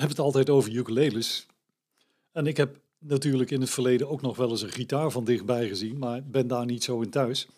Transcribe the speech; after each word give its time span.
heb 0.00 0.08
het 0.08 0.18
altijd 0.18 0.50
over 0.50 0.76
ukuleles. 0.76 1.46
En 2.32 2.46
ik 2.46 2.56
heb 2.56 2.80
natuurlijk 2.98 3.50
in 3.50 3.60
het 3.60 3.70
verleden 3.70 4.08
ook 4.08 4.20
nog 4.20 4.36
wel 4.36 4.50
eens 4.50 4.62
een 4.62 4.70
gitaar 4.70 5.10
van 5.10 5.24
dichtbij 5.24 5.68
gezien, 5.68 5.98
maar 5.98 6.24
ben 6.24 6.46
daar 6.46 6.64
niet 6.64 6.84
zo 6.84 7.00
in 7.00 7.10
thuis. 7.10 7.48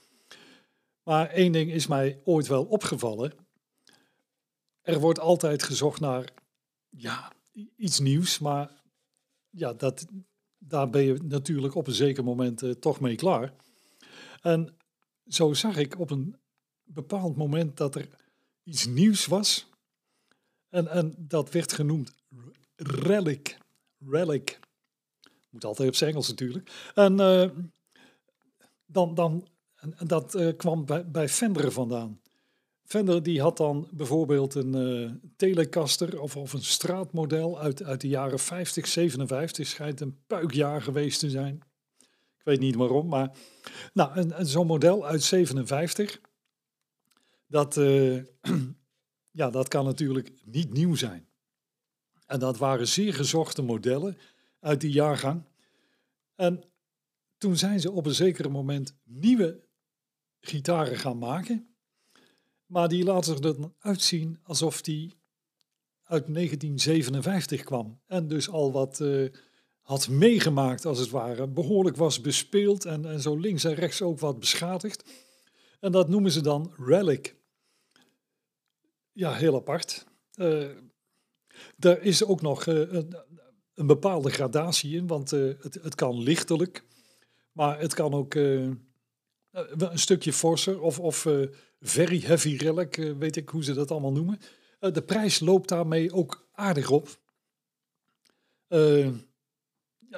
Maar 1.03 1.29
één 1.29 1.53
ding 1.53 1.71
is 1.71 1.87
mij 1.87 2.21
ooit 2.25 2.47
wel 2.47 2.65
opgevallen. 2.65 3.33
Er 4.83 5.01
wordt 5.01 5.19
altijd 5.19 5.63
gezocht 5.63 6.01
naar 6.01 6.33
ja, 6.89 7.33
iets 7.77 7.99
nieuws, 7.99 8.39
maar 8.39 8.71
ja, 9.51 9.73
dat, 9.73 10.07
daar 10.59 10.91
ben 10.91 11.03
je 11.03 11.19
natuurlijk 11.23 11.75
op 11.75 11.87
een 11.87 11.93
zeker 11.93 12.25
moment 12.25 12.63
eh, 12.63 12.71
toch 12.71 13.01
mee 13.01 13.17
klaar. 13.17 13.53
En 14.41 14.77
zo 15.27 15.53
zag 15.53 15.77
ik 15.77 15.99
op 15.99 16.11
een 16.11 16.37
bepaald 16.85 17.37
moment 17.37 17.77
dat 17.77 17.95
er 17.95 18.09
iets 18.63 18.87
nieuws 18.87 19.27
was. 19.27 19.69
En, 20.69 20.89
en 20.89 21.15
dat 21.19 21.51
werd 21.51 21.73
genoemd 21.73 22.19
relic. 22.83 23.59
Relic. 24.07 24.59
Moet 25.51 25.65
altijd 25.65 25.89
op 25.89 25.95
zijn 25.95 26.11
Engels 26.11 26.29
natuurlijk. 26.29 26.91
En 26.95 27.21
uh, 27.21 27.49
dan, 28.87 29.15
dan, 29.15 29.49
en 29.77 30.07
dat 30.07 30.35
uh, 30.35 30.57
kwam 30.57 30.85
bij, 30.85 31.11
bij 31.11 31.29
Fender 31.29 31.73
vandaan. 31.73 32.21
Fender 32.85 33.23
die 33.23 33.41
had 33.41 33.57
dan 33.57 33.89
bijvoorbeeld 33.93 34.55
een 34.55 34.77
uh, 34.77 35.11
Telecaster 35.37 36.21
of, 36.21 36.37
of 36.37 36.53
een 36.53 36.63
straatmodel 36.63 37.61
uit, 37.61 37.83
uit 37.83 38.01
de 38.01 38.09
jaren 38.09 38.39
50, 38.39 38.87
57. 38.87 39.67
Schijnt 39.67 40.01
een 40.01 40.19
puikjaar 40.27 40.83
geweest 40.83 41.21
te 41.21 41.31
zijn. 41.31 41.63
Ik 42.39 42.47
weet 42.47 42.61
niet 42.61 42.75
waarom, 42.75 43.09
maar 43.09 43.37
nou, 43.93 44.15
en, 44.15 44.47
zo'n 44.47 44.67
model 44.67 45.07
uit 45.07 45.23
57, 45.23 46.21
dat, 47.47 47.75
ja, 49.41 49.51
dat 49.51 49.69
kan 49.69 49.85
natuurlijk 49.85 50.33
niet 50.45 50.73
nieuw 50.73 50.95
zijn. 50.95 51.30
En 52.31 52.39
dat 52.39 52.59
waren 52.59 52.89
zeer 52.89 53.15
gezochte 53.15 53.63
modellen 53.63 54.19
uit 54.61 54.81
die 54.81 54.91
jaargang. 54.91 55.43
En 56.35 56.65
toen 57.39 57.57
zijn 57.57 57.81
ze 57.81 57.91
op 57.91 58.07
een 58.07 58.15
zeker 58.15 58.51
moment 58.51 58.97
nieuwe 59.05 59.61
gitaren 60.41 60.97
gaan 60.97 61.19
maken. 61.19 61.75
Maar 62.67 62.89
die 62.89 63.05
laten 63.05 63.35
er 63.35 63.41
dan 63.41 63.75
uitzien 63.79 64.39
alsof 64.43 64.83
die 64.83 65.15
uit 66.03 66.35
1957 66.35 67.63
kwam. 67.63 68.01
En 68.07 68.29
dus 68.29 68.49
al 68.49 68.73
wat 68.73 69.01
uh, 69.01 69.29
had 69.81 70.09
meegemaakt, 70.09 70.87
als 70.87 70.99
het 70.99 71.11
ware. 71.11 71.47
Behoorlijk 71.49 71.97
was 71.97 72.21
bespeeld 72.21 72.85
en, 72.85 73.07
en 73.07 73.21
zo 73.21 73.37
links 73.37 73.65
en 73.65 73.75
rechts 73.75 74.03
ook 74.03 74.19
wat 74.19 74.39
beschadigd. 74.39 75.11
En 75.81 75.93
dat 75.93 76.09
noemen 76.09 76.31
ze 76.31 76.41
dan 76.41 76.75
relic. 76.77 77.37
Ja, 79.13 79.33
heel 79.33 79.55
apart. 79.55 80.07
Uh, 80.35 80.69
er 81.79 82.03
is 82.03 82.25
ook 82.25 82.41
nog 82.41 82.67
uh, 82.67 82.93
een, 82.93 83.17
een, 83.75 83.87
bepaalde 83.87 84.31
gradatie 84.31 84.97
in, 84.97 85.07
want 85.07 85.31
het, 85.31 85.79
het 85.83 85.95
kan 85.95 86.23
lichtelijk. 86.23 86.85
Maar 87.53 87.81
het 87.81 87.95
kan 87.95 88.15
ook 88.15 88.35
een 88.35 89.99
stukje 89.99 90.33
forser 90.33 90.81
of... 90.81 91.01
of 91.01 91.27
very 91.81 92.21
heavy 92.21 92.57
relic, 92.57 92.97
weet 92.97 93.37
ik 93.37 93.49
hoe 93.49 93.65
ze 93.65 93.75
dat 93.75 93.91
allemaal 93.91 94.13
noemen. 94.13 94.39
De 94.79 95.03
prijs 95.03 95.41
loopt 95.41 95.69
daarmee 95.69 96.13
ook 96.13 96.49
aardig 96.53 96.91
op. 96.91 97.21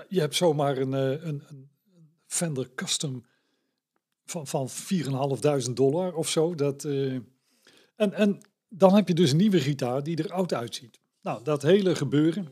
Je 0.08 0.20
hebt 0.20 0.34
zomaar 0.34 0.76
een, 0.76 0.92
een, 0.92 1.42
een 1.48 1.70
Fender 2.26 2.74
Custom 2.74 3.24
van, 4.24 4.46
van 4.46 4.68
4.500 5.66 5.72
dollar 5.72 6.14
of 6.14 6.28
zo. 6.28 6.54
Dat, 6.54 6.84
en, 6.84 8.12
en 8.12 8.40
dan 8.68 8.94
heb 8.94 9.08
je 9.08 9.14
dus 9.14 9.30
een 9.30 9.36
nieuwe 9.36 9.60
gitaar 9.60 10.02
die 10.02 10.16
er 10.16 10.32
oud 10.32 10.54
uitziet. 10.54 11.00
Nou, 11.22 11.44
dat 11.44 11.62
hele 11.62 11.94
gebeuren, 11.94 12.48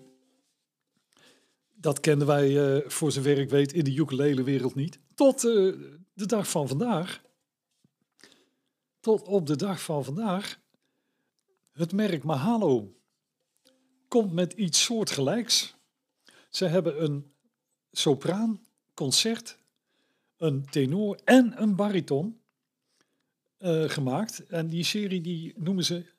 dat 1.74 2.00
kenden 2.00 2.26
wij 2.26 2.82
voor 2.86 3.12
zover 3.12 3.38
ik 3.38 3.50
weet 3.50 3.72
in 3.72 3.84
de 3.84 3.94
ukulele 3.94 4.42
wereld 4.42 4.74
niet. 4.74 4.98
Tot 5.14 5.40
de 5.40 6.26
dag 6.26 6.50
van 6.50 6.68
vandaag 6.68 7.22
tot 9.00 9.22
op 9.22 9.46
de 9.46 9.56
dag 9.56 9.82
van 9.82 10.04
vandaag. 10.04 10.60
Het 11.72 11.92
merk 11.92 12.24
Mahalo 12.24 12.94
komt 14.08 14.32
met 14.32 14.52
iets 14.52 14.82
soortgelijks. 14.82 15.74
Ze 16.50 16.64
hebben 16.64 17.02
een 17.02 17.32
sopraan, 17.92 18.66
concert, 18.94 19.58
een 20.36 20.64
tenor 20.70 21.20
en 21.24 21.62
een 21.62 21.76
bariton 21.76 22.40
uh, 23.58 23.88
gemaakt. 23.88 24.46
En 24.46 24.68
die 24.68 24.84
serie 24.84 25.20
die 25.20 25.54
noemen 25.56 25.84
ze 25.84 26.12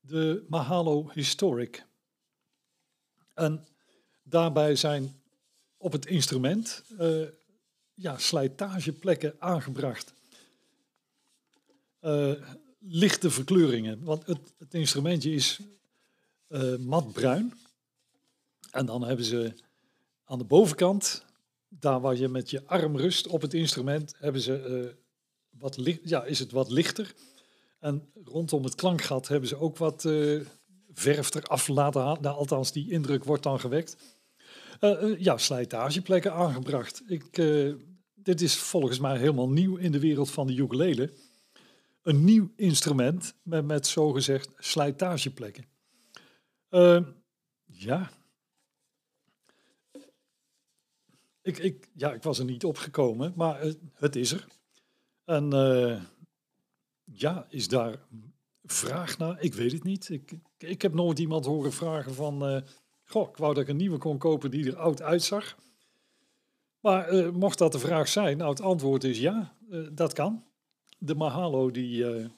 de 0.00 0.44
Mahalo 0.48 1.10
Historic. 1.12 1.88
En 3.40 3.66
daarbij 4.22 4.76
zijn 4.76 5.22
op 5.76 5.92
het 5.92 6.06
instrument 6.06 6.82
uh, 7.00 7.28
ja, 7.94 8.18
slijtageplekken 8.18 9.34
aangebracht 9.38 10.12
uh, 12.00 12.32
lichte 12.78 13.30
verkleuringen. 13.30 14.04
Want 14.04 14.26
het, 14.26 14.38
het 14.58 14.74
instrumentje 14.74 15.30
is 15.30 15.60
uh, 16.48 16.76
matbruin. 16.76 17.52
En 18.70 18.86
dan 18.86 19.02
hebben 19.02 19.24
ze 19.24 19.52
aan 20.24 20.38
de 20.38 20.44
bovenkant, 20.44 21.24
daar 21.68 22.00
waar 22.00 22.16
je 22.16 22.28
met 22.28 22.50
je 22.50 22.66
arm 22.66 22.96
rust 22.96 23.26
op 23.26 23.42
het 23.42 23.54
instrument, 23.54 24.14
hebben 24.18 24.40
ze, 24.40 24.94
wat 25.50 25.78
ja, 26.02 26.24
is 26.24 26.38
het 26.38 26.50
wat 26.50 26.70
lichter. 26.70 27.14
En 27.78 28.12
rondom 28.24 28.64
het 28.64 28.74
klankgat 28.74 29.28
hebben 29.28 29.48
ze 29.48 29.56
ook 29.56 29.76
wat 29.76 30.08
verf 31.00 31.34
eraf 31.34 31.68
laten 31.68 32.00
halen. 32.00 32.22
Nou, 32.22 32.36
althans, 32.36 32.72
die 32.72 32.90
indruk 32.90 33.24
wordt 33.24 33.42
dan 33.42 33.60
gewekt. 33.60 33.96
ja, 35.18 35.38
slijtageplekken 35.38 36.32
aangebracht. 36.32 37.02
Ik, 37.06 37.32
dit 38.14 38.40
is 38.40 38.56
volgens 38.56 38.98
mij 38.98 39.18
helemaal 39.18 39.48
nieuw 39.48 39.76
in 39.76 39.92
de 39.92 40.00
wereld 40.00 40.30
van 40.30 40.46
de 40.46 40.54
ukulele 40.54 41.12
een 42.02 42.24
nieuw 42.24 42.52
instrument 42.56 43.34
met, 43.42 43.64
met 43.64 43.86
zogezegd 43.86 44.50
slijtageplekken. 44.56 45.64
Ja. 47.64 48.10
Ik, 51.42 51.58
ik, 51.58 51.88
ja, 51.94 52.12
ik 52.12 52.22
was 52.22 52.38
er 52.38 52.44
niet 52.44 52.64
opgekomen, 52.64 53.32
maar 53.36 53.62
het, 53.94 54.16
is 54.16 54.32
er. 54.32 54.46
En 55.24 55.50
ja, 57.04 57.46
is 57.48 57.68
daar 57.68 57.98
vraag 58.64 59.18
naar? 59.18 59.40
Ik 59.40 59.54
weet 59.54 59.72
het 59.72 59.84
niet. 59.84 60.08
Ik, 60.08 60.32
ik 60.58 60.82
heb 60.82 60.94
nooit 60.94 61.18
iemand 61.18 61.44
horen 61.44 61.72
vragen 61.72 62.14
van... 62.14 62.54
Uh, 62.54 62.60
goh, 63.04 63.28
ik 63.28 63.36
wou 63.36 63.54
dat 63.54 63.62
ik 63.62 63.68
een 63.68 63.76
nieuwe 63.76 63.98
kon 63.98 64.18
kopen 64.18 64.50
die 64.50 64.66
er 64.66 64.76
oud 64.76 65.02
uitzag. 65.02 65.56
Maar 66.80 67.12
uh, 67.12 67.30
mocht 67.30 67.58
dat 67.58 67.72
de 67.72 67.78
vraag 67.78 68.08
zijn, 68.08 68.36
nou 68.36 68.50
het 68.50 68.60
antwoord 68.60 69.04
is 69.04 69.18
ja, 69.18 69.56
dat 69.92 70.12
kan 70.12 70.44
de 70.98 71.14
Mahalo 71.14 71.70
die, 71.70 72.28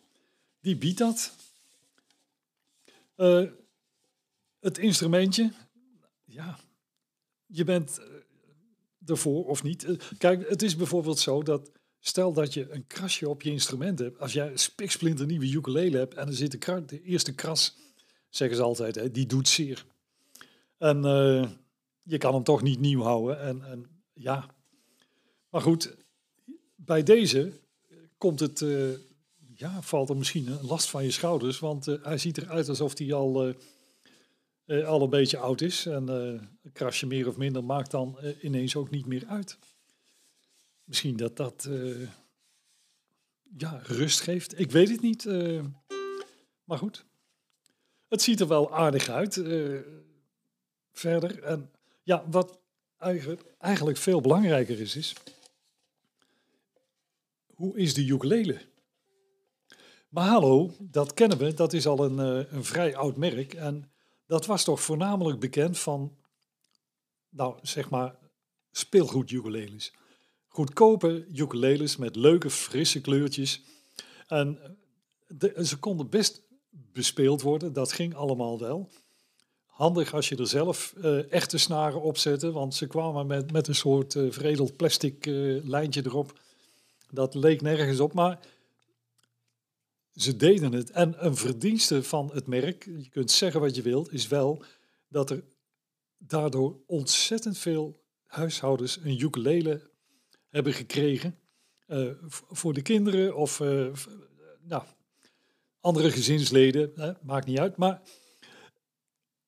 die 0.60 0.76
biedt 0.76 0.98
dat. 0.98 1.36
Het 4.60 4.78
instrumentje, 4.78 5.52
ja, 6.24 6.58
je 7.46 7.64
bent 7.64 8.00
ervoor 9.06 9.46
of 9.46 9.62
niet. 9.62 9.86
kijk, 10.18 10.48
het 10.48 10.62
is 10.62 10.76
bijvoorbeeld 10.76 11.18
zo 11.18 11.42
dat, 11.42 11.70
stel 12.04 12.32
dat 12.32 12.54
je 12.54 12.70
een 12.70 12.86
krasje 12.86 13.28
op 13.28 13.42
je 13.42 13.50
instrument 13.50 13.98
hebt, 13.98 14.18
als 14.18 14.32
jij 14.32 14.56
spiksplinter 14.56 15.26
nieuwe 15.26 15.50
ukulele 15.50 15.98
hebt 15.98 16.14
en 16.14 16.26
er 16.26 16.34
zit 16.34 16.64
de, 16.64 16.84
de 16.86 17.02
eerste 17.02 17.34
kras, 17.34 17.76
zeggen 18.28 18.56
ze 18.56 18.62
altijd, 18.62 18.94
hè, 18.94 19.10
die 19.10 19.26
doet 19.26 19.48
zeer. 19.48 19.86
En 20.78 21.02
je 22.02 22.18
kan 22.18 22.34
hem 22.34 22.42
toch 22.42 22.62
niet 22.62 22.80
nieuw 22.80 23.02
houden. 23.02 23.40
En, 23.40 23.62
en 23.62 23.86
ja, 24.12 24.46
maar 25.48 25.60
goed, 25.60 25.96
bij 26.74 27.02
deze 27.02 27.52
komt 28.18 28.40
het, 28.40 28.60
uh, 28.60 28.90
ja, 29.54 29.82
valt 29.82 30.08
er 30.08 30.16
misschien 30.16 30.46
een 30.46 30.66
last 30.66 30.90
van 30.90 31.04
je 31.04 31.10
schouders. 31.10 31.58
Want 31.58 31.88
uh, 31.88 32.04
hij 32.04 32.18
ziet 32.18 32.38
eruit 32.38 32.68
alsof 32.68 32.98
hij 32.98 33.12
al, 33.12 33.54
al 34.66 35.02
een 35.02 35.10
beetje 35.10 35.38
oud 35.38 35.60
is. 35.60 35.86
En 35.86 36.08
een 36.08 36.72
krasje 36.72 37.06
meer 37.06 37.28
of 37.28 37.36
minder 37.36 37.64
maakt 37.64 37.90
dan 37.90 38.18
ineens 38.40 38.76
ook 38.76 38.90
niet 38.90 39.06
meer 39.06 39.26
uit. 39.26 39.58
Misschien 40.92 41.16
dat 41.16 41.36
dat 41.36 41.68
ja, 43.56 43.80
rust 43.82 44.20
geeft. 44.20 44.58
Ik 44.58 44.70
weet 44.70 44.88
het 44.88 45.00
niet. 45.00 45.24
maar 46.64 46.78
goed. 46.78 47.04
Het 48.08 48.22
ziet 48.22 48.40
er 48.40 48.48
wel 48.48 48.74
aardig 48.74 49.08
uit. 49.08 49.34
verder. 50.92 51.42
En 51.42 51.70
ja, 52.02 52.24
wat 52.30 52.58
eigenlijk, 53.58 53.96
veel 53.96 54.20
belangrijker 54.20 54.80
is, 54.80 54.96
is 54.96 55.14
hoe 57.62 57.76
is 57.76 57.94
de 57.94 58.06
ukulele? 58.06 58.60
Mahalo, 60.08 60.74
dat 60.78 61.14
kennen 61.14 61.38
we, 61.38 61.54
dat 61.54 61.72
is 61.72 61.86
al 61.86 62.04
een, 62.04 62.18
eh, 62.18 62.52
een 62.52 62.64
vrij 62.64 62.96
oud 62.96 63.16
merk. 63.16 63.54
En 63.54 63.90
dat 64.26 64.46
was 64.46 64.64
toch 64.64 64.80
voornamelijk 64.80 65.40
bekend 65.40 65.78
van, 65.78 66.16
nou 67.28 67.58
zeg 67.62 67.90
maar, 67.90 68.14
speelgoed 68.70 69.30
ukuleles. 69.30 69.92
Goedkope 70.52 71.26
ukuleles 71.32 71.96
met 71.96 72.16
leuke, 72.16 72.50
frisse 72.50 73.00
kleurtjes. 73.00 73.62
En 74.26 74.58
ze 75.62 75.76
konden 75.78 76.08
best 76.08 76.42
bespeeld 76.70 77.42
worden, 77.42 77.72
dat 77.72 77.92
ging 77.92 78.14
allemaal 78.14 78.58
wel. 78.58 78.88
Handig 79.66 80.14
als 80.14 80.28
je 80.28 80.36
er 80.36 80.46
zelf 80.46 80.94
uh, 80.96 81.32
echte 81.32 81.58
snaren 81.58 82.02
op 82.02 82.18
zette, 82.18 82.50
want 82.50 82.74
ze 82.74 82.86
kwamen 82.86 83.26
met, 83.26 83.52
met 83.52 83.68
een 83.68 83.74
soort 83.74 84.14
uh, 84.14 84.32
veredeld 84.32 84.76
plastic 84.76 85.26
uh, 85.26 85.64
lijntje 85.64 86.02
erop. 86.04 86.40
Dat 87.10 87.34
leek 87.34 87.60
nergens 87.60 88.00
op, 88.00 88.12
maar 88.12 88.38
ze 90.14 90.36
deden 90.36 90.72
het. 90.72 90.90
En 90.90 91.26
een 91.26 91.36
verdienste 91.36 92.02
van 92.02 92.30
het 92.32 92.46
merk, 92.46 92.84
je 92.84 93.08
kunt 93.08 93.30
zeggen 93.30 93.60
wat 93.60 93.74
je 93.74 93.82
wilt, 93.82 94.12
is 94.12 94.28
wel 94.28 94.64
dat 95.08 95.30
er 95.30 95.44
daardoor 96.18 96.76
ontzettend 96.86 97.58
veel 97.58 98.00
huishoudens 98.26 98.98
een 99.02 99.20
ukulele 99.20 99.90
hebben 100.52 100.72
gekregen. 100.72 101.38
Uh, 101.86 102.12
voor 102.30 102.72
de 102.72 102.82
kinderen 102.82 103.36
of 103.36 103.60
uh, 103.60 103.92
nou, 104.60 104.84
andere 105.80 106.10
gezinsleden, 106.10 106.92
hè, 106.94 107.12
maakt 107.22 107.46
niet 107.46 107.58
uit. 107.58 107.76
Maar 107.76 108.02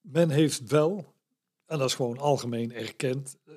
men 0.01 0.31
heeft 0.31 0.71
wel, 0.71 1.15
en 1.67 1.79
dat 1.79 1.89
is 1.89 1.95
gewoon 1.95 2.19
algemeen 2.19 2.73
erkend, 2.73 3.37
eh, 3.45 3.55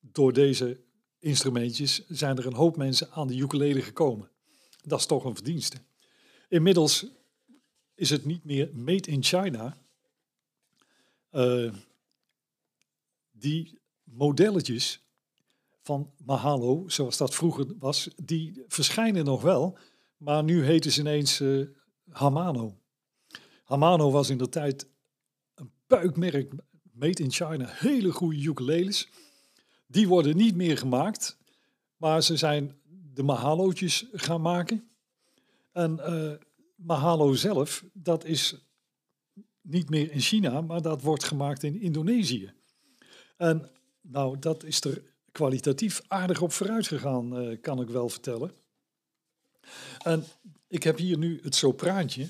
door 0.00 0.32
deze 0.32 0.80
instrumentjes 1.18 2.06
zijn 2.08 2.36
er 2.36 2.46
een 2.46 2.54
hoop 2.54 2.76
mensen 2.76 3.10
aan 3.10 3.26
de 3.26 3.36
ukulele 3.36 3.82
gekomen. 3.82 4.30
Dat 4.82 4.98
is 4.98 5.06
toch 5.06 5.24
een 5.24 5.34
verdienste. 5.34 5.76
Inmiddels 6.48 7.06
is 7.94 8.10
het 8.10 8.24
niet 8.24 8.44
meer 8.44 8.70
made 8.74 9.10
in 9.10 9.22
China. 9.22 9.76
Die 13.30 13.78
modelletjes 14.02 15.05
van 15.86 16.12
Mahalo, 16.24 16.84
zoals 16.86 17.16
dat 17.16 17.34
vroeger 17.34 17.66
was, 17.78 18.10
die 18.22 18.64
verschijnen 18.68 19.24
nog 19.24 19.42
wel. 19.42 19.78
Maar 20.16 20.44
nu 20.44 20.64
heten 20.64 20.92
ze 20.92 21.00
ineens 21.00 21.40
uh, 21.40 21.66
Hamano. 22.10 22.78
Hamano 23.64 24.10
was 24.10 24.30
in 24.30 24.38
de 24.38 24.48
tijd 24.48 24.88
een 25.54 25.70
puikmerk, 25.86 26.52
made 26.92 27.22
in 27.22 27.30
China, 27.30 27.66
hele 27.68 28.12
goede 28.12 28.48
ukuleles. 28.48 29.08
Die 29.86 30.08
worden 30.08 30.36
niet 30.36 30.56
meer 30.56 30.78
gemaakt, 30.78 31.38
maar 31.96 32.22
ze 32.22 32.36
zijn 32.36 32.76
de 33.14 33.22
Mahalo'tjes 33.22 34.06
gaan 34.12 34.40
maken. 34.40 34.88
En 35.72 35.98
uh, 36.00 36.32
Mahalo 36.74 37.34
zelf, 37.34 37.84
dat 37.92 38.24
is 38.24 38.66
niet 39.60 39.90
meer 39.90 40.10
in 40.12 40.20
China, 40.20 40.60
maar 40.60 40.82
dat 40.82 41.02
wordt 41.02 41.24
gemaakt 41.24 41.62
in 41.62 41.80
Indonesië. 41.80 42.52
En 43.36 43.70
nou, 44.00 44.38
dat 44.38 44.64
is 44.64 44.84
er 44.84 45.14
kwalitatief 45.36 46.02
aardig 46.06 46.42
op 46.42 46.52
vooruit 46.52 46.86
gegaan, 46.86 47.42
uh, 47.42 47.60
kan 47.60 47.80
ik 47.80 47.88
wel 47.88 48.08
vertellen. 48.08 48.52
En 50.02 50.24
ik 50.68 50.82
heb 50.82 50.96
hier 50.96 51.18
nu 51.18 51.40
het 51.42 51.54
sopraantje, 51.54 52.28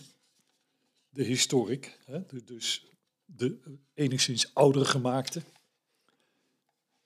de 1.09 1.23
historic, 1.23 1.99
hè, 2.05 2.21
dus 2.45 2.87
de 3.25 3.79
enigszins 3.95 4.55
oudere 4.55 4.85
gemaakte. 4.85 5.43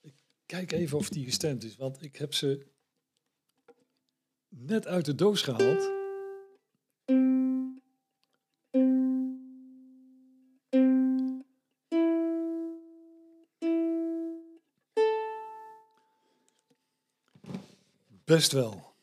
Ik 0.00 0.14
kijk 0.46 0.72
even 0.72 0.98
of 0.98 1.08
die 1.08 1.24
gestemd 1.24 1.64
is, 1.64 1.76
want 1.76 2.02
ik 2.02 2.16
heb 2.16 2.34
ze 2.34 2.66
net 4.48 4.86
uit 4.86 5.04
de 5.04 5.14
doos 5.14 5.42
gehaald. 5.42 5.99
Best 18.30 18.52
wel. 18.52 18.94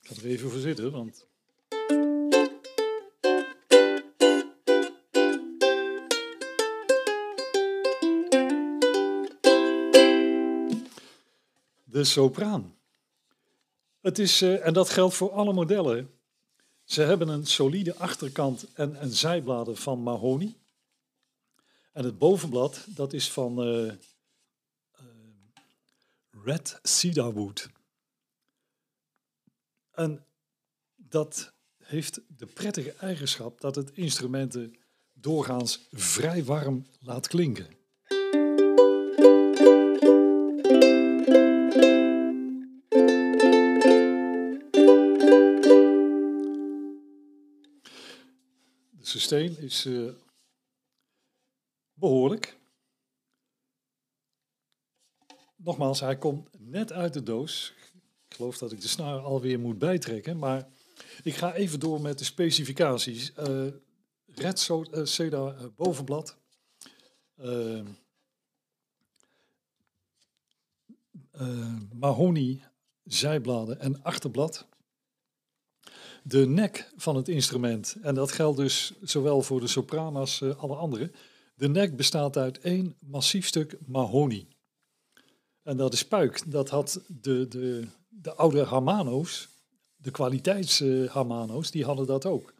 Ik 0.00 0.08
ga 0.08 0.14
er 0.14 0.24
even 0.24 0.50
voor 0.50 0.60
zitten, 0.60 0.92
want... 0.92 1.26
De 11.84 12.04
sopraan. 12.04 12.74
Het 14.00 14.18
is, 14.18 14.42
uh, 14.42 14.66
en 14.66 14.72
dat 14.72 14.90
geldt 14.90 15.14
voor 15.14 15.30
alle 15.30 15.52
modellen. 15.52 16.21
Ze 16.84 17.02
hebben 17.02 17.28
een 17.28 17.46
solide 17.46 17.96
achterkant 17.96 18.72
en, 18.72 19.02
een 19.02 19.12
zijbladen 19.12 19.76
van 19.76 20.02
mahonie. 20.02 20.60
En 21.92 22.04
het 22.04 22.18
bovenblad, 22.18 22.84
dat 22.88 23.12
is 23.12 23.30
van 23.30 23.68
uh, 23.68 23.84
uh, 23.84 23.96
red 26.30 26.78
cedarwood. 26.82 27.68
En 29.90 30.26
dat 30.94 31.52
heeft 31.78 32.20
de 32.26 32.46
prettige 32.46 32.92
eigenschap 32.92 33.60
dat 33.60 33.74
het 33.74 33.90
instrumenten 33.92 34.76
doorgaans 35.12 35.86
vrij 35.90 36.44
warm 36.44 36.86
laat 37.00 37.28
klinken. 37.28 37.81
Sustain 49.22 49.58
is 49.58 49.86
uh, 49.86 50.12
behoorlijk. 51.92 52.58
Nogmaals, 55.56 56.00
hij 56.00 56.18
komt 56.18 56.48
net 56.58 56.92
uit 56.92 57.12
de 57.12 57.22
doos. 57.22 57.74
Ik 58.28 58.36
geloof 58.36 58.58
dat 58.58 58.72
ik 58.72 58.80
de 58.80 58.88
snaar 58.88 59.18
alweer 59.18 59.60
moet 59.60 59.78
bijtrekken, 59.78 60.38
maar 60.38 60.68
ik 61.22 61.34
ga 61.34 61.54
even 61.54 61.80
door 61.80 62.00
met 62.00 62.18
de 62.18 62.24
specificaties. 62.24 63.32
Uh, 63.38 63.66
red 64.26 64.68
uh, 64.68 65.04
Seda 65.04 65.70
bovenblad. 65.76 66.36
mahonie 71.92 72.64
zijbladen 73.04 73.80
en 73.80 74.02
achterblad 74.02 74.66
de 76.22 76.46
nek 76.46 76.90
van 76.96 77.16
het 77.16 77.28
instrument, 77.28 77.96
en 78.02 78.14
dat 78.14 78.32
geldt 78.32 78.56
dus 78.56 78.92
zowel 79.00 79.42
voor 79.42 79.60
de 79.60 79.66
sopran 79.66 80.16
als 80.16 80.40
uh, 80.40 80.56
alle 80.56 80.74
andere, 80.74 81.10
de 81.54 81.68
nek 81.68 81.96
bestaat 81.96 82.36
uit 82.36 82.58
één 82.58 82.96
massief 82.98 83.46
stuk 83.46 83.78
mahonie. 83.86 84.48
En 85.62 85.76
dat 85.76 85.92
is 85.92 86.04
puik. 86.04 86.50
Dat 86.50 86.68
had 86.68 87.00
de, 87.20 87.48
de, 87.48 87.86
de 88.08 88.34
oude 88.34 88.64
Hamano's, 88.64 89.48
de 89.96 90.10
kwaliteits-Hamano's, 90.10 91.70
die 91.70 91.84
hadden 91.84 92.06
dat 92.06 92.26
ook. 92.26 92.54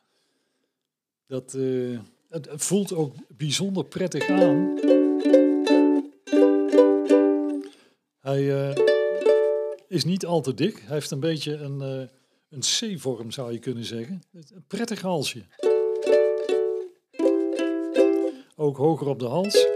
Dat, 1.26 1.54
uh, 1.54 2.00
het 2.28 2.48
voelt 2.50 2.92
ook 2.92 3.14
bijzonder 3.28 3.84
prettig 3.84 4.28
aan. 4.28 4.78
Hij 8.18 8.74
is 9.88 10.04
niet 10.04 10.26
al 10.26 10.40
te 10.40 10.54
dik. 10.54 10.78
Hij 10.78 10.94
heeft 10.94 11.10
een 11.10 11.20
beetje 11.20 11.54
een 11.54 12.10
een 12.52 12.60
C-vorm 12.60 13.30
zou 13.30 13.52
je 13.52 13.58
kunnen 13.58 13.84
zeggen. 13.84 14.22
Een 14.32 14.64
prettig 14.66 15.00
halsje. 15.00 15.46
Ook 18.56 18.76
hoger 18.76 19.06
op 19.06 19.18
de 19.18 19.26
hals. 19.26 19.66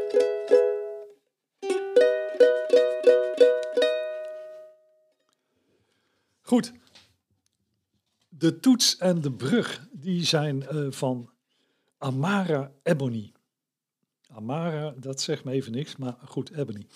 Goed. 6.41 6.73
De 8.29 8.61
toets 8.61 8.97
en 8.97 9.21
de 9.21 9.33
brug 9.33 9.89
die 9.93 10.25
zijn 10.25 10.67
uh, 10.73 10.93
van 10.93 11.31
Amara 11.99 12.73
Ebony. 12.83 13.33
Amara, 14.27 14.91
dat 14.91 15.21
zegt 15.21 15.45
me 15.45 15.53
even 15.53 15.73
niks, 15.73 15.97
maar 15.97 16.19
goed, 16.25 16.51
Ebony. 16.51 16.87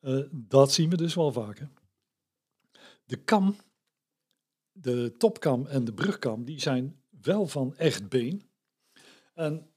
Uh, 0.00 0.26
dat 0.30 0.72
zien 0.72 0.90
we 0.90 0.96
dus 0.96 1.14
wel 1.14 1.32
vaker. 1.32 1.70
De 3.04 3.16
kam 3.16 3.56
de 4.72 5.14
topkam 5.18 5.66
en 5.66 5.84
de 5.84 5.92
brugkam, 5.92 6.44
die 6.44 6.60
zijn 6.60 7.02
wel 7.22 7.46
van 7.46 7.76
echt 7.76 8.08
been. 8.08 8.42
En 9.34 9.70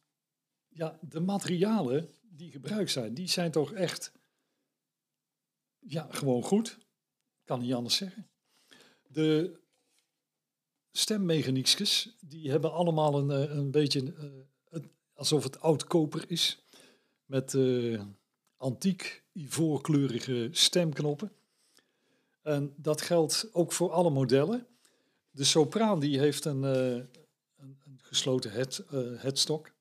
ja, 0.67 0.99
de 1.01 1.19
materialen 1.19 2.09
die 2.21 2.51
gebruikt 2.51 2.91
zijn, 2.91 3.13
die 3.13 3.27
zijn 3.27 3.51
toch 3.51 3.73
echt 3.73 4.11
ja, 5.79 6.07
gewoon 6.09 6.43
goed. 6.43 6.77
Kan 7.43 7.59
niet 7.59 7.73
anders 7.73 7.95
zeggen. 7.95 8.27
de 9.07 9.59
stemmechaniekjes, 10.91 12.15
die 12.19 12.49
hebben 12.51 12.71
allemaal 12.71 13.17
een, 13.17 13.31
eh, 13.31 13.55
een 13.55 13.71
beetje 13.71 14.13
eh, 14.69 14.81
alsof 15.13 15.43
het 15.43 15.59
oud 15.59 15.83
koper 15.83 16.23
is. 16.27 16.65
Met 17.25 17.53
eh, 17.53 18.01
antiek 18.57 19.23
ivoorkleurige 19.31 20.47
stemknoppen. 20.51 21.31
En 22.41 22.73
dat 22.77 23.01
geldt 23.01 23.49
ook 23.51 23.71
voor 23.71 23.91
alle 23.91 24.09
modellen. 24.09 24.67
De 25.35 25.43
sopraan 25.43 25.99
die 25.99 26.19
heeft 26.19 26.45
een, 26.45 26.63
eh, 26.63 27.03
een, 27.55 27.99
gesloten 28.01 28.51
head, 28.51 28.77
eh, 28.77 29.21
headstock. 29.21 29.71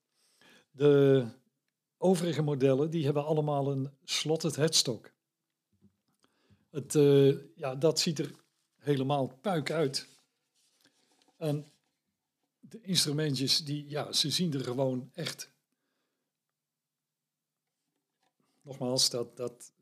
De 0.71 1.25
overige 1.97 2.41
modellen 2.41 2.89
die 2.89 3.05
hebben 3.05 3.25
allemaal 3.25 3.71
een 3.71 3.89
slotted 4.03 4.55
headstock. 4.55 5.13
Het, 6.69 6.95
eh, 6.95 7.55
ja, 7.55 7.75
dat 7.75 7.99
ziet 7.99 8.19
er 8.19 8.35
helemaal 8.77 9.27
puik 9.41 9.71
uit. 9.71 10.07
En 11.37 11.65
de 12.59 12.81
instrumentjes, 12.81 13.63
die, 13.63 13.89
ja, 13.89 14.11
ze 14.11 14.29
zien 14.29 14.53
er 14.53 14.63
gewoon 14.63 15.09
echt... 15.13 15.51
Nogmaals, 18.61 19.09
dat, 19.09 19.37
dat, 19.37 19.73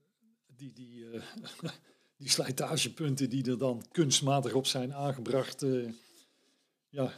die, 0.45 0.71
die, 0.71 1.07
die 2.23 2.31
slijtagepunten 2.31 3.29
die 3.29 3.51
er 3.51 3.57
dan 3.57 3.85
kunstmatig 3.91 4.53
op 4.53 4.65
zijn 4.65 4.93
aangebracht... 4.93 5.63
eh, 5.63 5.89
ja, 6.89 7.13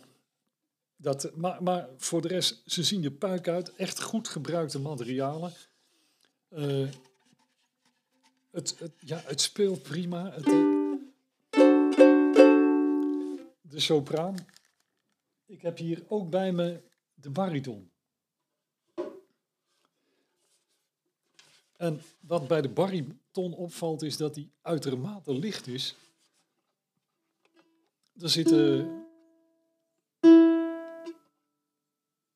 dat, 0.95 1.35
maar, 1.35 1.63
maar 1.63 1.89
voor 1.97 2.21
de 2.21 2.27
rest, 2.27 2.61
ze 2.65 2.83
zien 2.83 3.03
er 3.03 3.11
puik 3.11 3.47
uit. 3.47 3.75
Echt 3.75 4.01
goed 4.01 4.27
gebruikte 4.27 4.79
materialen. 4.79 5.53
Eh, 6.49 6.87
het, 8.51 8.75
ja, 8.99 9.21
het 9.25 9.41
speelt 9.41 9.83
prima. 9.83 10.31
Het, 10.31 10.45
de 13.61 13.79
sopraan. 13.79 14.35
Ik 15.45 15.61
heb 15.61 15.77
hier 15.77 16.03
ook 16.07 16.29
bij 16.29 16.51
me 16.51 16.81
de 17.13 17.29
bariton. 17.29 17.91
En 21.85 22.01
wat 22.19 22.47
bij 22.47 22.61
de 22.61 22.69
bariton 22.69 23.53
opvalt 23.53 24.01
is 24.01 24.17
dat 24.17 24.33
die 24.33 24.51
uitermate 24.61 25.33
licht 25.33 25.67
is. 25.67 25.95
Er 28.19 28.29
zitten 28.29 28.89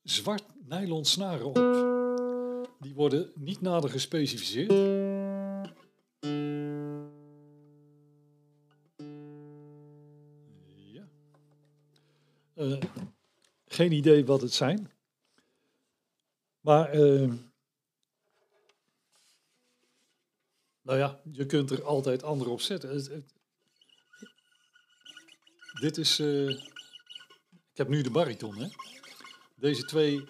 zwart 0.03 0.43
nylon 0.67 1.05
snaren 1.05 1.45
op. 1.45 1.55
Die 2.79 2.93
worden 2.93 3.31
niet 3.35 3.61
nader 3.61 3.89
gespecificeerd. 3.89 4.71
Ja. 10.91 11.07
Eh, 12.53 12.81
geen 13.65 13.91
idee 13.91 14.25
wat 14.25 14.41
het 14.41 14.53
zijn. 14.53 14.91
Maar, 16.59 16.89
eh, 16.89 17.33
nou 20.89 21.01
ja, 21.01 21.19
je 21.31 21.45
kunt 21.45 21.71
er 21.71 21.83
altijd 21.83 22.23
andere 22.23 22.49
op 22.49 22.61
zetten. 22.61 23.25
Dit 25.79 25.97
is, 25.97 26.19
eh, 26.19 26.49
ik 26.49 27.73
heb 27.73 27.87
nu 27.87 28.01
de 28.01 28.11
bariton, 28.11 28.57
hè. 28.57 28.67
Deze 29.55 29.83
twee 29.83 30.23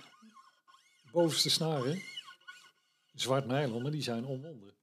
bovenste 1.11 1.49
snaren, 1.49 2.01
zwart 3.13 3.45
nylon, 3.45 3.91
die 3.91 4.01
zijn 4.01 4.25
omwonden. 4.25 4.77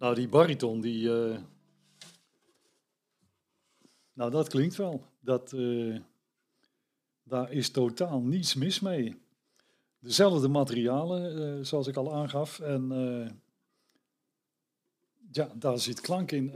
Nou, 0.00 0.14
die 0.14 0.28
bariton, 0.28 0.80
die. 0.80 1.12
eh, 1.12 1.38
nou, 4.12 4.30
dat 4.30 4.48
klinkt 4.48 4.76
wel. 4.76 5.04
Dat, 5.20 5.52
eh, 5.52 5.96
daar 7.22 7.52
is 7.52 7.70
totaal 7.70 8.20
niets 8.20 8.54
mis 8.54 8.80
mee. 8.80 9.16
Dezelfde 9.98 10.48
materialen, 10.48 11.56
eh, 11.58 11.64
zoals 11.64 11.86
ik 11.86 11.96
al 11.96 12.14
aangaf. 12.14 12.60
En 12.60 12.88
ja, 15.32 15.52
daar 15.54 15.78
zit 15.78 16.00
klank 16.00 16.32
in. 16.32 16.52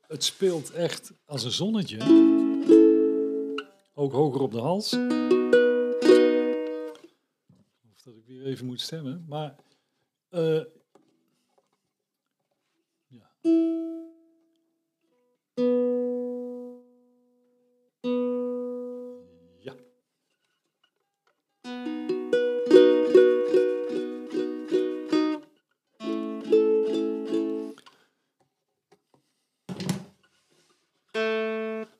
Het 0.00 0.24
speelt 0.24 0.70
echt 0.70 1.12
als 1.24 1.44
een 1.44 1.50
zonnetje. 1.50 1.98
Ook 3.94 4.12
hoger 4.12 4.40
op 4.40 4.52
de 4.52 4.60
hals. 4.60 4.92
Of 7.92 8.02
dat 8.04 8.16
ik 8.16 8.26
weer 8.26 8.44
even 8.44 8.66
moet 8.66 8.80
stemmen. 8.80 9.24
Maar. 9.28 9.56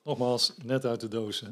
Nogmaals, 0.04 0.52
net 0.62 0.84
uit 0.84 1.00
de 1.00 1.08
doos. 1.08 1.42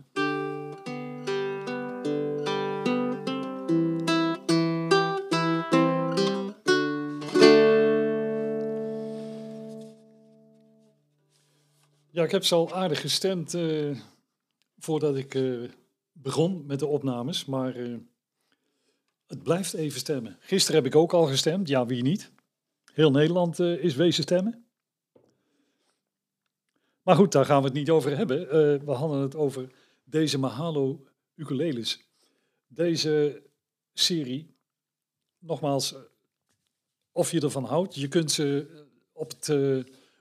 Ja, 12.12 12.22
ik 12.22 12.30
heb 12.30 12.44
ze 12.44 12.54
al 12.54 12.72
aardig 12.72 13.00
gestemd 13.00 13.54
eh, 13.54 13.98
voordat 14.78 15.16
ik 15.16 15.34
eh, 15.34 15.62
begon 16.12 16.66
met 16.66 16.78
de 16.78 16.86
opnames, 16.86 17.44
maar 17.44 17.76
eh, 17.76 17.96
het 19.26 19.42
blijft 19.42 19.74
even 19.74 20.00
stemmen. 20.00 20.36
Gisteren 20.40 20.82
heb 20.82 20.92
ik 20.92 20.98
ook 20.98 21.12
al 21.12 21.26
gestemd, 21.26 21.68
ja 21.68 21.86
wie 21.86 22.02
niet. 22.02 22.32
Heel 22.92 23.10
Nederland 23.10 23.58
is 23.58 23.94
wezen 23.94 24.22
stemmen. 24.22 24.64
Maar 27.02 27.16
goed, 27.16 27.32
daar 27.32 27.44
gaan 27.44 27.60
we 27.60 27.64
het 27.64 27.76
niet 27.76 27.90
over 27.90 28.16
hebben. 28.16 28.48
We 28.84 28.92
hadden 28.92 29.20
het 29.20 29.34
over 29.34 29.72
deze 30.04 30.38
Mahalo 30.38 31.06
ukuleles. 31.34 32.08
Deze 32.66 33.42
serie, 33.92 34.54
nogmaals, 35.38 35.94
of 37.12 37.30
je 37.30 37.40
ervan 37.40 37.64
houdt, 37.64 37.94
je 37.94 38.08
kunt 38.08 38.32
ze 38.32 38.66
op 39.12 39.30
het 39.30 39.48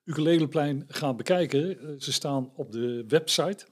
ukuleleplein 0.03 0.85
gaan 0.87 1.17
bekijken. 1.17 1.79
Eh, 1.79 1.99
ze 1.99 2.11
staan 2.11 2.51
op 2.55 2.71
de 2.71 3.03
website. 3.07 3.65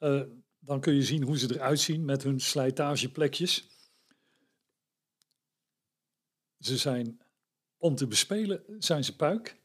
Uh, 0.00 0.22
dan 0.58 0.80
kun 0.80 0.94
je 0.94 1.02
zien 1.02 1.22
hoe 1.22 1.38
ze 1.38 1.54
eruit 1.54 1.80
zien 1.80 2.04
met 2.04 2.22
hun 2.22 2.40
slijtageplekjes. 2.40 3.68
Ze 6.58 6.76
zijn 6.76 7.20
om 7.76 7.94
te 7.94 8.06
bespelen, 8.06 8.64
zijn 8.78 9.04
ze 9.04 9.16
puik. 9.16 9.56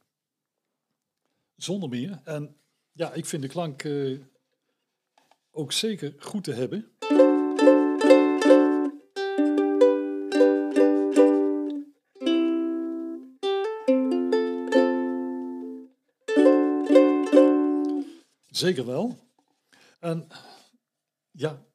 Zonder 1.56 1.88
meer. 1.88 2.20
En 2.24 2.56
ja, 2.92 3.12
ik 3.12 3.26
vind 3.26 3.42
de 3.42 3.48
klank 3.48 3.82
uh, 3.82 4.20
ook 5.50 5.72
zeker 5.72 6.14
goed 6.18 6.44
te 6.44 6.52
hebben. 6.52 6.90
Zeker 18.60 18.86
wel. 18.86 19.18
En 19.98 20.28
ja, 21.30 21.66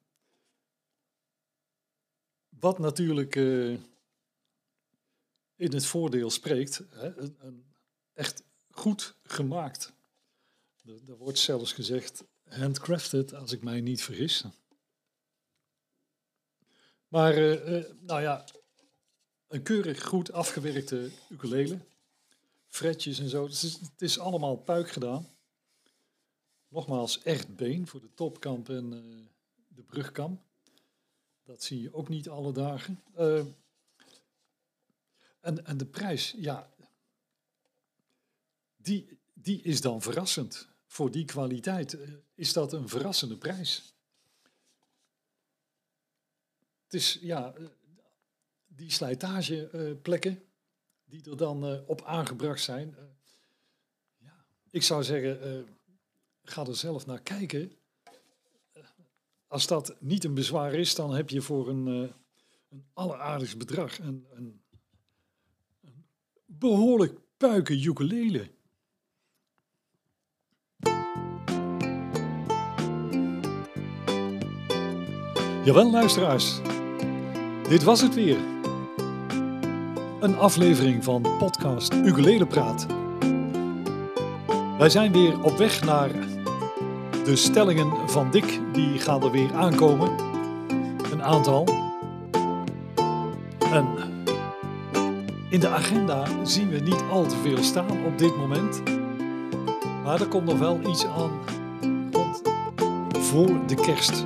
wat 2.48 2.78
natuurlijk 2.78 3.34
uh, 3.34 3.78
in 5.56 5.72
het 5.72 5.86
voordeel 5.86 6.30
spreekt, 6.30 6.82
hè, 6.88 7.16
een, 7.16 7.36
een 7.38 7.74
echt 8.12 8.42
goed 8.70 9.16
gemaakt. 9.22 9.92
Er 10.84 11.16
wordt 11.16 11.38
zelfs 11.38 11.72
gezegd 11.72 12.24
handcrafted, 12.48 13.34
als 13.34 13.52
ik 13.52 13.62
mij 13.62 13.80
niet 13.80 14.02
vergis. 14.02 14.44
Maar, 17.08 17.38
uh, 17.38 17.78
uh, 17.78 17.84
nou 18.00 18.20
ja, 18.20 18.44
een 19.46 19.62
keurig 19.62 20.04
goed 20.04 20.32
afgewerkte 20.32 21.10
ukulele. 21.28 21.78
fretjes 22.66 23.18
en 23.18 23.28
zo. 23.28 23.44
Het 23.44 23.52
is, 23.52 23.72
het 23.72 24.02
is 24.02 24.18
allemaal 24.18 24.56
puik 24.56 24.90
gedaan. 24.90 25.35
Nogmaals, 26.68 27.22
echt 27.22 27.56
been 27.56 27.86
voor 27.86 28.00
de 28.00 28.14
topkamp 28.14 28.68
en 28.68 28.92
uh, 28.92 29.24
de 29.68 29.82
brugkamp. 29.82 30.42
Dat 31.42 31.62
zie 31.62 31.82
je 31.82 31.94
ook 31.94 32.08
niet 32.08 32.28
alle 32.28 32.52
dagen. 32.52 33.02
Uh, 33.18 33.44
en, 35.40 35.66
en 35.66 35.76
de 35.76 35.86
prijs, 35.86 36.34
ja, 36.36 36.70
die, 38.76 39.18
die 39.32 39.62
is 39.62 39.80
dan 39.80 40.02
verrassend. 40.02 40.68
Voor 40.86 41.10
die 41.10 41.24
kwaliteit 41.24 41.94
uh, 41.94 42.12
is 42.34 42.52
dat 42.52 42.72
een 42.72 42.88
verrassende 42.88 43.36
prijs. 43.36 43.94
Het 46.82 46.94
is, 46.94 47.18
ja, 47.20 47.54
die 48.66 48.90
slijtageplekken 48.90 50.42
die 51.04 51.30
er 51.30 51.36
dan 51.36 51.86
op 51.86 52.02
aangebracht 52.02 52.62
zijn. 52.62 52.96
Ja, 54.18 54.44
ik 54.70 54.82
zou 54.82 55.04
zeggen, 55.04 55.66
ga 56.50 56.66
er 56.66 56.76
zelf 56.76 57.06
naar 57.06 57.20
kijken. 57.22 57.72
als 59.46 59.66
dat 59.66 59.96
niet 60.00 60.24
een 60.24 60.34
bezwaar 60.34 60.74
is, 60.74 60.94
dan 60.94 61.14
heb 61.14 61.30
je 61.30 61.40
voor 61.40 61.68
een, 61.68 61.86
een 62.68 62.84
alleraardigst 62.92 63.58
bedrag 63.58 63.98
een, 63.98 64.26
een, 64.30 64.62
een 65.80 66.06
behoorlijk 66.46 67.18
puiken 67.36 67.82
ukulele. 67.82 68.54
Jawel, 75.64 75.90
luisteraars. 75.90 76.60
Dit 77.68 77.82
was 77.82 78.00
het 78.00 78.14
weer. 78.14 78.38
Een 80.20 80.36
aflevering 80.36 81.04
van 81.04 81.22
podcast 81.22 81.92
Ukulele 81.92 82.46
Praat. 82.46 82.86
Wij 84.78 84.90
zijn 84.90 85.12
weer 85.12 85.42
op 85.42 85.56
weg 85.56 85.84
naar 85.84 86.35
de 87.26 87.36
stellingen 87.36 87.92
van 88.06 88.30
Dick. 88.30 88.60
Die 88.72 88.98
gaan 88.98 89.22
er 89.22 89.30
weer 89.30 89.54
aankomen. 89.54 90.10
Een 91.12 91.22
aantal. 91.22 91.68
En 93.72 93.86
in 95.50 95.60
de 95.60 95.68
agenda 95.68 96.24
zien 96.42 96.68
we 96.68 96.78
niet 96.78 97.02
al 97.10 97.26
te 97.26 97.36
veel 97.42 97.62
staan 97.62 98.04
op 98.06 98.18
dit 98.18 98.36
moment. 98.36 98.82
Maar 100.04 100.20
er 100.20 100.26
komt 100.26 100.44
nog 100.44 100.58
wel 100.58 100.80
iets 100.88 101.06
aan 101.06 101.30
rond 102.12 102.42
voor 103.12 103.50
de 103.66 103.74
kerst. 103.74 104.24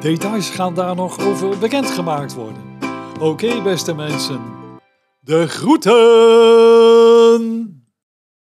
Details 0.00 0.50
gaan 0.50 0.74
daar 0.74 0.94
nog 0.94 1.18
over 1.20 1.58
bekendgemaakt 1.58 2.34
worden. 2.34 2.62
Oké, 3.20 3.62
beste 3.62 3.94
mensen. 3.94 4.40
De 5.20 5.48
groeten! 5.48 6.97